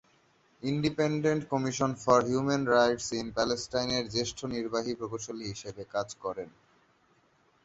[0.63, 6.49] Independent commission for human rights in প্যালেস্টাইনের জ্যেষ্ঠ নির্বাহী প্রকৌশলী হিসেবে কাজ করেন।